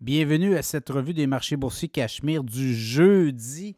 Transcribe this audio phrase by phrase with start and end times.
[0.00, 3.74] Bienvenue à cette revue des marchés boursiers Cachemire du jeudi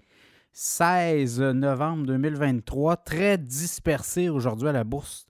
[0.52, 2.98] 16 novembre 2023.
[2.98, 5.26] Très dispersé aujourd'hui à la bourse.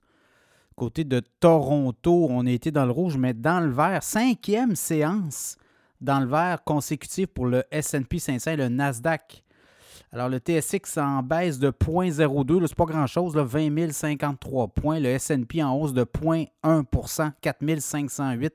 [0.75, 4.03] Côté de Toronto, on été dans le rouge, mais dans le vert.
[4.03, 5.55] Cinquième séance
[6.01, 9.45] dans le vert consécutive pour le SP 500 et le Nasdaq.
[10.11, 14.99] Alors, le TSX en baisse de 0,02, c'est pas grand-chose, 20 053 points.
[14.99, 18.53] Le SP en hausse de 0,1 4 508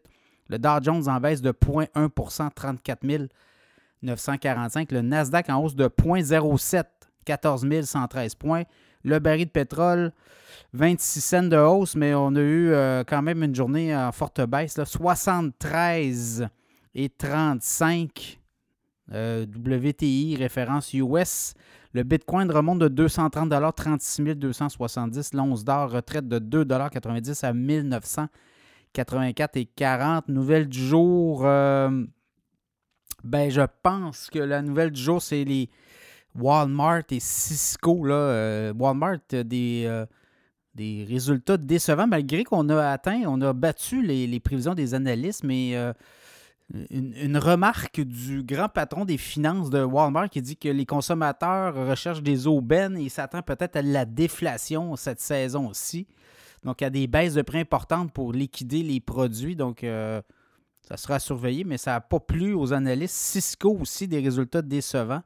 [0.49, 3.29] le Dow Jones en baisse de 0,1% 34
[4.03, 4.93] 945.
[4.93, 6.85] Le Nasdaq en hausse de 0,07
[7.25, 8.63] 14 113 points.
[9.05, 10.13] Le baril de pétrole,
[10.73, 14.41] 26 cents de hausse, mais on a eu euh, quand même une journée en forte
[14.41, 14.81] baisse.
[14.83, 16.49] 73
[16.95, 18.41] et 35
[19.13, 21.55] euh, WTI, référence US.
[21.93, 25.35] Le Bitcoin remonte de 230 36 270.
[25.35, 28.27] L'once d'or retraite de 2,90 à 1900
[28.97, 30.29] 84 et 40.
[30.29, 32.05] Nouvelle du jour, euh,
[33.23, 35.69] ben je pense que la nouvelle du jour, c'est les
[36.35, 38.05] Walmart et Cisco.
[38.05, 38.15] Là.
[38.15, 40.07] Euh, Walmart a des, euh,
[40.75, 45.75] des résultats décevants, malgré qu'on a atteint, on a battu les, prévisions des analystes, mais
[46.91, 52.23] une, remarque du grand patron des finances de Walmart qui dit que les consommateurs recherchent
[52.23, 56.07] des aubaines et s'attend peut-être à la déflation cette saison aussi.
[56.65, 59.57] Donc, il y a des baisses de prix importantes pour liquider les produits.
[59.57, 60.21] Donc, euh,
[60.83, 63.17] ça sera surveillé, mais ça n'a pas plu aux analystes.
[63.17, 65.23] Cisco aussi, des résultats décevants.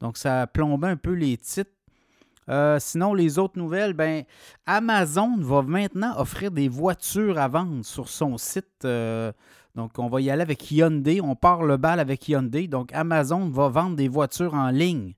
[0.00, 1.70] Donc, ça a plombé un peu les titres.
[2.48, 4.24] Euh, sinon, les autres nouvelles, ben,
[4.66, 8.84] Amazon va maintenant offrir des voitures à vendre sur son site.
[8.84, 9.32] Euh,
[9.74, 11.20] donc, on va y aller avec Hyundai.
[11.20, 12.66] On part le bal avec Hyundai.
[12.66, 15.14] Donc, Amazon va vendre des voitures en ligne.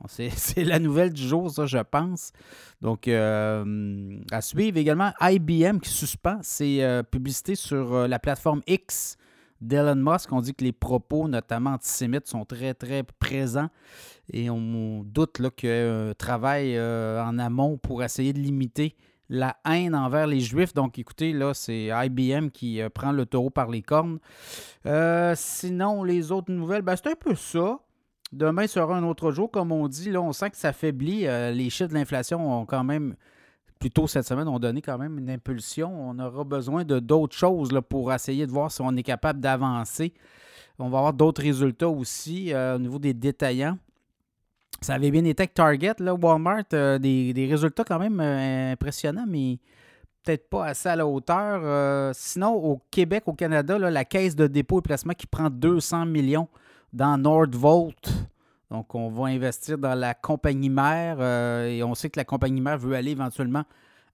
[0.08, 2.32] C'est la nouvelle du jour, ça, je pense.
[2.80, 8.62] Donc, euh, à suivre également, IBM qui suspend ses euh, publicités sur euh, la plateforme
[8.66, 9.16] X
[9.60, 10.32] d'Elon Musk.
[10.32, 13.68] On dit que les propos, notamment antisémites, sont très, très présents.
[14.32, 18.96] Et on doute qu'il travaille en amont pour essayer de limiter
[19.28, 20.74] la haine envers les Juifs.
[20.74, 24.18] Donc, écoutez, là, c'est IBM qui prend le taureau par les cornes.
[25.36, 27.78] sinon, les autres nouvelles, ben, c'est un peu ça.
[28.36, 30.10] Demain sera un autre jour, comme on dit.
[30.10, 31.26] Là, on sent que ça faiblit.
[31.26, 33.16] Euh, les chiffres de l'inflation ont quand même,
[33.80, 35.90] plutôt cette semaine, ont donné quand même une impulsion.
[36.10, 39.40] On aura besoin de d'autres choses là, pour essayer de voir si on est capable
[39.40, 40.12] d'avancer.
[40.78, 43.78] On va avoir d'autres résultats aussi euh, au niveau des détaillants.
[44.82, 49.58] Ça avait bien été Target, Walmart, euh, des, résultats quand même impressionnants, mais
[50.22, 52.14] peut-être pas assez à la hauteur.
[52.14, 56.48] sinon, au Québec, au Canada, la caisse de dépôt et placement qui prend 200 millions
[56.96, 58.08] dans Nordvolt.
[58.70, 62.60] Donc, on va investir dans la compagnie mère euh, et on sait que la compagnie
[62.60, 63.64] mère veut aller éventuellement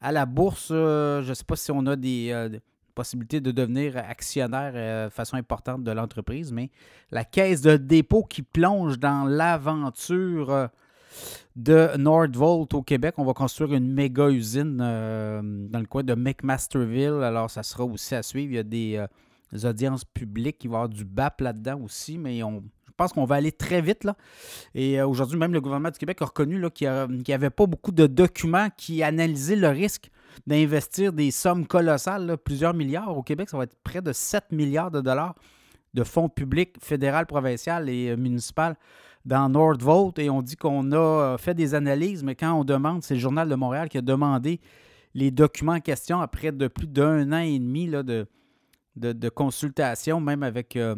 [0.00, 0.68] à la bourse.
[0.72, 2.58] Euh, je ne sais pas si on a des, euh,
[2.94, 6.70] possibilités de devenir actionnaire de façon importante de l'entreprise, mais
[7.10, 10.68] la caisse de dépôt qui plonge dans l'aventure
[11.56, 13.14] de Nordvolt au Québec.
[13.16, 17.22] On va construire une méga usine dans le coin de McMasterville.
[17.22, 18.52] Alors, ça sera aussi à suivre.
[18.52, 19.06] Il y a des
[19.54, 20.64] audiences publiques.
[20.64, 23.52] Il va y avoir du BAP là-dedans aussi, mais on, je pense qu'on va aller
[23.52, 24.04] très vite.
[24.04, 24.16] Là.
[24.74, 26.88] Et euh, aujourd'hui, même le gouvernement du Québec a reconnu qu'il
[27.26, 30.10] n'y avait pas beaucoup de documents qui analysaient le risque
[30.46, 33.16] d'investir des sommes colossales, plusieurs milliards.
[33.16, 35.34] Au Québec, ça va être près de 7 milliards de dollars
[35.94, 38.76] de fonds publics fédéral, provincial et euh, municipal
[39.24, 40.18] dans Nordvolt.
[40.18, 43.20] Et on dit qu'on a euh, fait des analyses, mais quand on demande, c'est le
[43.20, 44.60] Journal de Montréal qui a demandé
[45.14, 48.26] les documents en question après de plus d'un an et demi là, de,
[48.96, 50.96] de, consultation, même avec euh,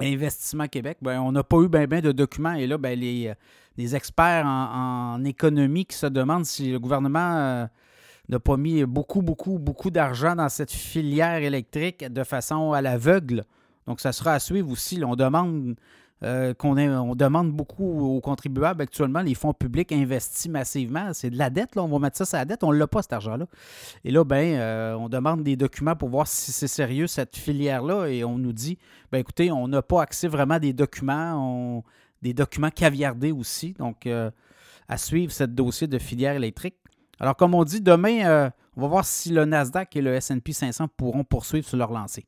[0.00, 2.54] Investissement Québec, ben, on n'a pas eu bien ben de documents.
[2.54, 3.32] Et là, ben, les,
[3.76, 7.66] les experts en, économie qui se demandent si le gouvernement euh,
[8.28, 13.44] n'a pas mis beaucoup, beaucoup, beaucoup d'argent dans cette filière électrique de façon à l'aveugle.
[13.86, 15.02] Donc, ça sera à suivre aussi.
[15.04, 15.76] on demande
[16.24, 19.22] euh, qu'on on demande beaucoup aux contribuables actuellement.
[19.22, 21.12] Les fonds publics investissent massivement.
[21.14, 21.82] C'est de la dette, là.
[21.82, 22.62] On va mettre ça sur la dette.
[22.62, 23.46] On ne l'a pas, cet argent-là.
[24.04, 28.06] Et là, ben, euh, on demande des documents pour voir si c'est sérieux, cette filière-là.
[28.06, 28.78] Et on nous dit,
[29.10, 31.84] ben écoutez, on n'a pas accès vraiment à des documents,
[32.22, 33.72] des documents caviardés aussi.
[33.78, 34.30] Donc, euh,
[34.88, 36.76] à suivre ce dossier de filière électrique.
[37.18, 40.86] Alors, comme on dit, demain, on va voir si le Nasdaq et le SP 500
[40.96, 42.24] pourront poursuivre sur leur lancée.